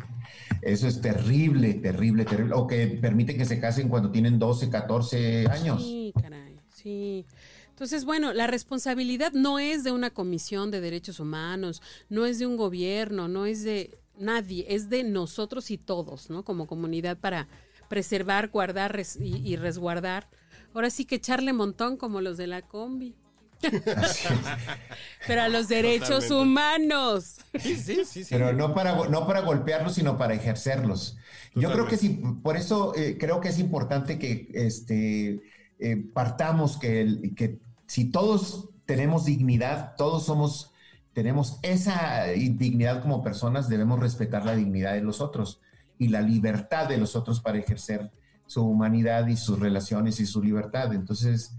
Eso 0.62 0.88
es 0.88 1.00
terrible, 1.00 1.74
terrible, 1.74 2.24
terrible. 2.24 2.54
O 2.54 2.66
que 2.66 2.86
permiten 2.86 3.38
que 3.38 3.46
se 3.46 3.58
casen 3.58 3.88
cuando 3.88 4.10
tienen 4.10 4.38
12, 4.38 4.68
14 4.68 5.46
años. 5.46 5.82
Sí, 5.82 6.12
caray, 6.20 6.60
sí. 6.68 7.24
Entonces, 7.70 8.04
bueno, 8.04 8.34
la 8.34 8.46
responsabilidad 8.46 9.32
no 9.32 9.58
es 9.58 9.84
de 9.84 9.92
una 9.92 10.10
comisión 10.10 10.70
de 10.70 10.82
derechos 10.82 11.18
humanos, 11.18 11.80
no 12.10 12.26
es 12.26 12.38
de 12.38 12.46
un 12.46 12.58
gobierno, 12.58 13.26
no 13.26 13.46
es 13.46 13.64
de 13.64 13.98
nadie, 14.18 14.66
es 14.68 14.90
de 14.90 15.02
nosotros 15.02 15.70
y 15.70 15.78
todos, 15.78 16.28
¿no? 16.28 16.44
Como 16.44 16.66
comunidad 16.66 17.16
para 17.16 17.48
preservar, 17.88 18.50
guardar 18.50 19.00
y, 19.18 19.56
resguardar. 19.56 20.28
Ahora 20.74 20.90
sí 20.90 21.06
que 21.06 21.14
echarle 21.14 21.54
montón 21.54 21.96
como 21.96 22.20
los 22.20 22.36
de 22.36 22.48
la 22.48 22.60
combi. 22.60 23.16
Pero 25.26 25.42
a 25.42 25.48
los 25.48 25.68
derechos 25.68 26.30
humanos. 26.30 27.36
Sí, 27.58 27.76
sí, 27.76 28.04
sí, 28.04 28.24
Pero 28.30 28.52
no 28.52 28.74
para, 28.74 29.08
no 29.08 29.26
para 29.26 29.40
golpearlos, 29.40 29.94
sino 29.94 30.16
para 30.16 30.34
ejercerlos. 30.34 31.18
Yo 31.54 31.72
creo 31.72 31.86
que 31.86 31.96
sí, 31.96 32.22
por 32.42 32.56
eso 32.56 32.94
eh, 32.96 33.16
creo 33.18 33.40
que 33.40 33.48
es 33.48 33.58
importante 33.58 34.18
que 34.18 34.48
este, 34.54 35.42
eh, 35.78 35.96
partamos 36.14 36.78
que, 36.78 37.32
que 37.36 37.58
si 37.86 38.10
todos 38.10 38.70
tenemos 38.86 39.24
dignidad, 39.24 39.94
todos 39.96 40.24
somos, 40.26 40.72
tenemos 41.12 41.58
esa 41.62 42.26
dignidad 42.26 43.02
como 43.02 43.22
personas, 43.22 43.68
debemos 43.68 43.98
respetar 43.98 44.44
la 44.44 44.54
dignidad 44.54 44.94
de 44.94 45.02
los 45.02 45.20
otros 45.20 45.60
y 45.98 46.08
la 46.08 46.22
libertad 46.22 46.88
de 46.88 46.98
los 46.98 47.16
otros 47.16 47.40
para 47.40 47.58
ejercer 47.58 48.10
su 48.46 48.64
humanidad 48.64 49.26
y 49.28 49.36
sus 49.36 49.60
relaciones 49.60 50.18
y 50.18 50.26
su 50.26 50.42
libertad. 50.42 50.92
Entonces, 50.92 51.54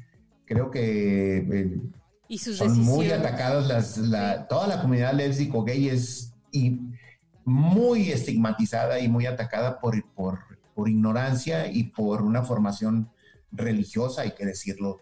creo 0.52 0.70
que 0.70 1.38
eh, 2.30 2.38
son 2.38 2.80
muy 2.80 3.10
atacadas 3.10 3.98
las, 3.98 4.48
toda 4.50 4.68
la 4.68 4.82
comunidad 4.82 5.14
lésbico 5.14 5.64
gay 5.64 5.88
es 5.88 6.34
y 6.52 6.78
muy 7.46 8.12
estigmatizada 8.12 9.00
y 9.00 9.08
muy 9.08 9.26
atacada 9.26 9.80
por, 9.80 10.04
por, 10.14 10.40
por 10.76 10.90
ignorancia 10.90 11.72
y 11.72 11.86
por 11.86 12.22
una 12.22 12.44
formación 12.44 13.10
religiosa, 13.54 14.24
hay 14.24 14.32
que 14.32 14.46
decirlo 14.46 15.00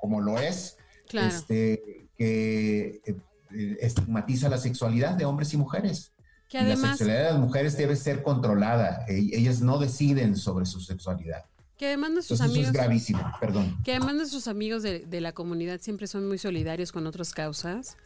como 0.00 0.22
lo 0.22 0.38
es, 0.38 0.78
este, 1.12 2.08
que 2.16 3.02
eh, 3.04 3.76
estigmatiza 3.80 4.48
la 4.48 4.58
sexualidad 4.58 5.12
de 5.12 5.26
hombres 5.26 5.52
y 5.52 5.58
mujeres. 5.58 6.12
la 6.50 6.74
sexualidad 6.74 7.18
de 7.18 7.30
las 7.32 7.38
mujeres 7.38 7.76
debe 7.76 7.96
ser 7.96 8.22
controlada. 8.22 9.04
E, 9.08 9.16
ellas 9.32 9.60
no 9.60 9.78
deciden 9.78 10.36
sobre 10.36 10.64
su 10.64 10.80
sexualidad. 10.80 11.44
Que 11.78 11.86
además 11.88 12.10
nuestros 12.10 12.40
Entonces, 12.40 12.56
amigos. 12.68 12.74
Eso 12.74 12.80
es 12.80 12.86
gravísimo, 12.86 13.32
perdón. 13.40 13.76
Que 13.84 13.92
además 13.92 14.14
nuestros 14.14 14.48
amigos 14.48 14.82
de, 14.82 15.00
de 15.00 15.20
la 15.20 15.32
comunidad 15.32 15.80
siempre 15.80 16.06
son 16.06 16.26
muy 16.26 16.38
solidarios 16.38 16.90
con 16.92 17.06
otras 17.06 17.32
causas. 17.32 17.96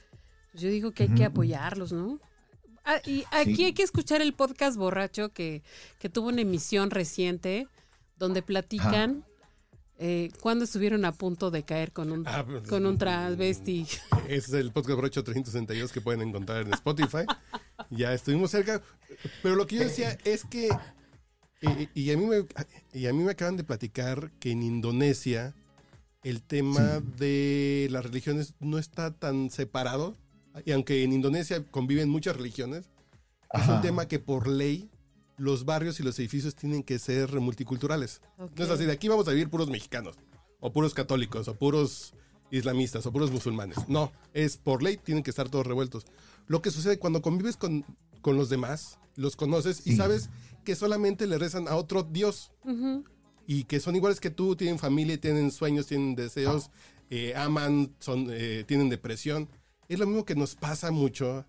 Pues 0.50 0.62
yo 0.62 0.68
digo 0.70 0.90
que 0.92 1.04
hay 1.04 1.08
que 1.10 1.22
Ujú. 1.22 1.30
apoyarlos, 1.30 1.92
¿no? 1.92 2.18
Ah, 2.84 2.96
y 3.06 3.24
aquí 3.30 3.54
Sí. 3.56 3.64
hay 3.66 3.72
que 3.72 3.82
escuchar 3.84 4.22
el 4.22 4.32
podcast 4.32 4.76
borracho 4.76 5.28
que, 5.32 5.62
que 5.98 6.08
tuvo 6.08 6.28
una 6.28 6.40
emisión 6.40 6.90
reciente 6.90 7.68
donde 8.16 8.42
platican 8.42 9.24
eh, 10.02 10.30
cuando 10.40 10.64
estuvieron 10.64 11.04
a 11.04 11.12
punto 11.12 11.50
de 11.50 11.62
caer 11.62 11.92
con 11.92 12.10
un, 12.10 12.26
Ah, 12.26 12.42
pues, 12.44 12.66
con 12.66 12.86
un 12.86 12.96
transvesti. 12.98 13.86
Ese 14.26 14.34
es 14.36 14.52
el 14.54 14.72
podcast 14.72 14.98
Brocho 14.98 15.22
362 15.22 15.92
que 15.92 16.00
pueden 16.00 16.22
encontrar 16.22 16.62
en 16.62 16.72
Spotify. 16.72 17.24
ya 17.90 18.12
estuvimos 18.14 18.50
cerca. 18.50 18.82
Pero 19.42 19.54
lo 19.56 19.66
que 19.66 19.76
yo 19.76 19.82
decía 19.82 20.16
es 20.24 20.44
que. 20.44 20.70
Eh, 21.62 21.88
y, 21.94 22.10
a 22.10 22.16
mí 22.16 22.26
me, 22.26 22.46
y 22.92 23.06
a 23.06 23.12
mí 23.12 23.22
me 23.22 23.32
acaban 23.32 23.56
de 23.56 23.64
platicar 23.64 24.30
que 24.40 24.50
en 24.50 24.62
Indonesia 24.62 25.54
el 26.22 26.42
tema 26.42 27.00
de 27.18 27.88
las 27.90 28.04
religiones 28.04 28.54
no 28.60 28.78
está 28.78 29.12
tan 29.12 29.50
separado. 29.50 30.16
Y 30.64 30.72
aunque 30.72 31.04
en 31.04 31.12
Indonesia 31.12 31.64
conviven 31.70 32.08
muchas 32.08 32.36
religiones, 32.36 32.90
es 33.52 33.68
un 33.68 33.80
tema 33.82 34.08
que 34.08 34.18
por 34.18 34.48
ley 34.48 34.90
los 35.36 35.64
barrios 35.64 36.00
y 36.00 36.02
los 36.02 36.18
edificios 36.18 36.54
tienen 36.54 36.82
que 36.82 36.98
ser 36.98 37.40
multiculturales. 37.40 38.20
No 38.36 38.64
es 38.64 38.70
así, 38.70 38.84
de 38.84 38.92
aquí 38.92 39.08
vamos 39.08 39.26
a 39.28 39.30
vivir 39.30 39.48
puros 39.48 39.70
mexicanos, 39.70 40.16
o 40.60 40.72
puros 40.72 40.92
católicos, 40.92 41.48
o 41.48 41.54
puros 41.54 42.14
islamistas, 42.50 43.06
o 43.06 43.12
puros 43.12 43.30
musulmanes. 43.30 43.88
No, 43.88 44.12
es 44.34 44.56
por 44.56 44.82
ley, 44.82 44.96
tienen 44.98 45.22
que 45.22 45.30
estar 45.30 45.48
todos 45.48 45.66
revueltos. 45.66 46.04
Lo 46.46 46.60
que 46.62 46.70
sucede 46.70 46.98
cuando 46.98 47.22
convives 47.22 47.56
con, 47.56 47.86
con 48.20 48.36
los 48.36 48.50
demás, 48.50 48.98
los 49.16 49.36
conoces 49.36 49.86
y 49.86 49.96
sabes 49.96 50.30
que 50.64 50.74
solamente 50.74 51.26
le 51.26 51.38
rezan 51.38 51.68
a 51.68 51.76
otro 51.76 52.02
Dios 52.02 52.52
y 53.46 53.64
que 53.64 53.80
son 53.80 53.96
iguales 53.96 54.20
que 54.20 54.30
tú, 54.30 54.56
tienen 54.56 54.78
familia, 54.78 55.20
tienen 55.20 55.50
sueños, 55.50 55.86
tienen 55.86 56.14
deseos, 56.14 56.70
eh, 57.10 57.34
aman, 57.36 57.94
son, 57.98 58.28
eh, 58.30 58.64
tienen 58.66 58.88
depresión. 58.88 59.48
Es 59.88 59.98
lo 59.98 60.06
mismo 60.06 60.24
que 60.24 60.36
nos 60.36 60.54
pasa 60.54 60.90
mucho 60.90 61.44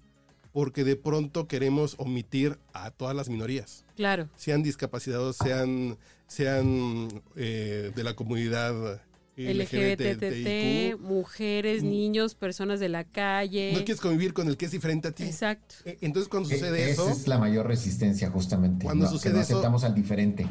porque 0.51 0.84
de 0.84 0.96
pronto 0.96 1.48
queremos 1.48 1.96
omitir 1.98 2.58
a 2.74 2.91
todas 2.91 3.15
las 3.15 3.30
minorías 3.30 3.86
Claro. 3.96 4.27
sean 4.36 4.63
discapacitados, 4.63 5.38
sean, 5.38 5.98
sean 6.27 7.08
eh, 7.36 7.91
de 7.96 8.03
la 8.03 8.15
comunidad 8.15 9.01
LGBTT, 9.48 11.00
mujeres, 11.00 11.83
niños, 11.83 12.36
personas 12.36 12.79
de 12.79 12.89
la 12.89 13.03
calle. 13.03 13.71
No 13.74 13.79
quieres 13.79 14.01
convivir 14.01 14.33
con 14.33 14.48
el 14.48 14.57
que 14.57 14.65
es 14.65 14.71
diferente 14.71 15.10
a 15.10 15.12
ti. 15.12 15.24
Exacto. 15.24 15.75
Eh, 15.86 15.98
Entonces 16.01 16.29
cuando 16.29 16.50
E- 16.50 16.53
sucede 16.55 16.91
Esa 16.91 17.03
eso, 17.03 17.10
es 17.12 17.27
la 17.27 17.38
mayor 17.38 17.67
resistencia, 17.67 18.29
justamente. 18.29 18.86
Cuando 18.86 19.05
no, 19.05 19.12
sucede 19.12 19.31
que 19.33 19.38
no 19.38 19.41
eso- 19.43 19.53
aceptamos 19.55 19.83
al 19.83 19.95
diferente. 19.95 20.48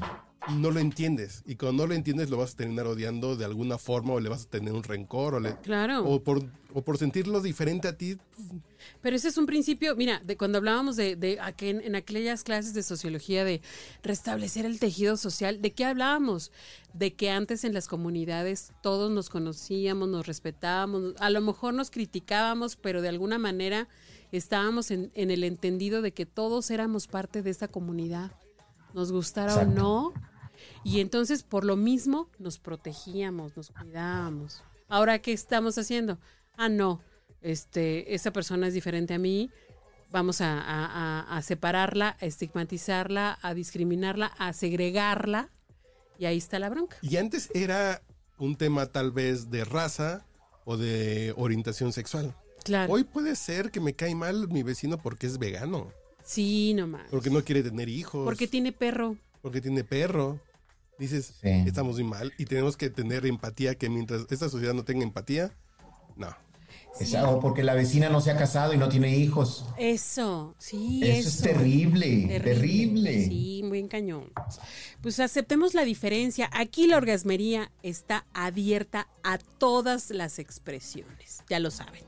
No 0.57 0.71
lo 0.71 0.81
entiendes. 0.81 1.43
Y 1.47 1.57
cuando 1.57 1.83
no 1.85 1.89
lo 1.89 1.95
entiendes 1.95 2.31
lo 2.31 2.37
vas 2.37 2.55
a 2.55 2.57
terminar 2.57 2.87
odiando 2.87 3.37
de 3.37 3.45
alguna 3.45 3.79
forma 3.79 4.13
o 4.15 4.21
le 4.21 4.29
vas 4.29 4.45
a 4.45 4.49
tener 4.51 4.73
un 4.73 4.83
rencor 4.83 5.35
o, 5.35 5.41
le- 5.41 5.57
Claro. 5.63 6.05
o, 6.05 6.23
por, 6.23 6.43
o 6.75 6.83
por 6.83 6.99
sentirlo 6.99 7.41
diferente 7.41 7.89
a 7.89 7.97
ti. 7.97 8.17
Pero 9.03 9.17
ese 9.17 9.29
es 9.29 9.37
un 9.37 9.47
principio, 9.47 9.95
mira, 9.97 10.21
de 10.25 10.37
cuando 10.37 10.59
hablábamos 10.59 10.97
de, 10.97 11.17
de 11.17 11.39
aquel- 11.41 11.83
en 11.85 11.95
aquellas 11.95 12.43
clases 12.45 12.75
de 12.75 12.83
sociología 12.83 13.45
de 13.45 13.61
restablecer 14.03 14.65
el 14.67 14.79
tejido 14.79 15.17
social, 15.17 15.61
¿de 15.61 15.73
qué 15.73 15.85
hablábamos? 15.85 16.51
De 16.95 17.15
que 17.15 17.31
antes 17.31 17.65
en 17.65 17.75
las 17.75 17.89
comunidades 17.89 18.73
todos 18.83 19.11
nos 19.11 19.29
conocíamos, 19.31 20.09
nos 20.09 20.27
respetábamos, 20.27 21.15
a 21.19 21.31
lo 21.31 21.41
mejor 21.41 21.75
nos 21.75 21.91
criticábamos, 21.91 22.77
pero 22.77 23.03
de 23.03 23.09
alguna 23.09 23.39
manera 23.39 23.89
estábamos 24.33 24.91
en, 24.91 25.11
en 25.15 25.31
el 25.31 25.45
entendido 25.45 26.03
de 26.03 26.13
que 26.13 26.25
todos 26.27 26.71
éramos 26.71 27.07
parte 27.07 27.43
de 27.43 27.51
esta 27.51 27.69
comunidad, 27.69 28.33
nos 28.95 29.13
gustara 29.13 29.55
o 29.57 29.65
no. 29.67 30.13
Y 30.85 31.01
entonces 31.01 31.43
por 31.43 31.65
lo 31.65 31.77
mismo 31.77 32.29
nos 32.39 32.59
protegíamos, 32.59 33.57
nos 33.57 33.71
cuidábamos. 33.71 34.63
Ahora, 34.89 35.19
¿qué 35.21 35.33
estamos 35.33 35.77
haciendo? 35.79 36.19
Ah, 36.57 36.69
no, 36.69 37.01
este, 37.43 38.15
esa 38.15 38.33
persona 38.33 38.67
es 38.67 38.75
diferente 38.75 39.15
a 39.15 39.19
mí, 39.19 39.51
vamos 40.11 40.41
a, 40.41 40.61
a- 40.61 40.87
a- 41.21 41.37
a 41.37 41.43
separarla, 41.43 42.17
a 42.21 42.27
estigmatizarla, 42.27 43.39
a 43.43 43.55
discriminarla, 43.55 44.27
a 44.39 44.53
segregarla, 44.53 45.51
y 46.19 46.27
ahí 46.27 46.39
está 46.39 46.59
la 46.59 46.69
bronca. 46.69 46.97
Y 47.03 47.17
antes 47.17 47.51
era 47.55 48.03
un 48.39 48.57
tema 48.57 48.87
tal 48.87 49.11
vez 49.13 49.51
de 49.51 49.65
raza 49.65 50.25
o 50.65 50.77
de 50.77 51.33
orientación 51.37 51.93
sexual. 51.93 52.35
Claro. 52.65 52.93
Hoy 52.93 53.05
puede 53.05 53.37
ser 53.37 53.71
que 53.71 53.81
me 53.81 53.95
cae 53.95 54.15
mal 54.15 54.49
mi 54.49 54.63
vecino 54.63 54.99
porque 54.99 55.27
es 55.27 55.39
vegano, 55.39 55.93
sí, 56.23 56.75
nomás. 56.75 57.07
porque 57.11 57.31
no 57.31 57.43
quiere 57.43 57.63
tener 57.63 57.89
hijos. 57.89 58.25
Porque 58.25 58.47
tiene 58.49 58.73
perro. 58.73 59.17
porque 59.41 59.61
tiene 59.63 59.85
perro. 59.85 60.39
Dices, 61.01 61.35
Sí. 61.43 61.49
estamos 61.67 61.95
muy 61.97 62.05
mal 62.05 62.33
y 62.39 62.45
tenemos 62.45 62.77
que 62.77 62.91
tener 62.91 63.25
empatía, 63.27 63.75
que 63.75 63.89
mientras 63.89 64.27
esta 64.31 64.49
sociedad 64.51 64.75
no 64.75 64.85
tenga 64.85 65.03
empatía, 65.03 65.51
no. 66.15 66.29
Es 67.01 67.15
algo 67.15 67.41
porque 67.41 67.63
la 67.63 67.73
vecina 67.75 68.11
no 68.11 68.21
se 68.21 68.31
ha 68.31 68.37
casado 68.37 68.75
y 68.75 68.77
no 68.77 68.89
tiene 68.91 69.17
hijos. 69.17 69.65
Eso, 69.79 70.55
sí, 70.59 71.01
Eso, 71.03 71.29
es 71.31 71.39
terrible, 71.41 72.27
terrible. 72.43 73.25
Sí, 73.25 73.63
muy 73.65 73.89
cañón. 73.89 74.31
Pues 75.01 75.19
aceptemos 75.21 75.73
la 75.73 75.85
diferencia. 75.85 76.51
Aquí 76.53 76.87
la 76.87 76.99
orgasmería 76.99 77.71
está 77.83 78.27
abierta 78.35 79.09
a 79.23 79.39
todas 79.39 80.11
las 80.11 80.39
expresiones. 80.39 81.43
Ya 81.49 81.61
lo 81.61 81.71
saben, 81.71 82.03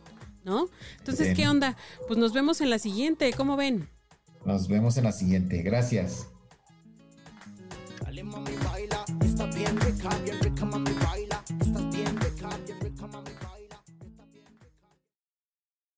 ¿no? 0.45 0.69
Entonces, 0.99 1.29
Bien. 1.29 1.37
¿qué 1.37 1.49
onda? 1.49 1.77
Pues 2.07 2.19
nos 2.19 2.35
vemos 2.35 2.61
en 2.61 2.69
la 2.69 2.79
siguiente. 2.79 3.33
¿Cómo 3.35 3.57
ven? 3.57 3.89
Nos 4.45 4.69
vemos 4.69 4.99
en 4.99 5.05
la 5.05 5.13
siguiente. 5.13 5.63
Gracias. 5.63 6.27
Dale 8.05 8.23
mami 8.25 8.57
baila, 8.65 9.05
está 9.25 9.47
bien 9.47 9.81
rica, 9.81 10.09
bien 10.25 10.41
rica 10.41 10.65
mami 10.65 10.93
baila. 10.93 11.22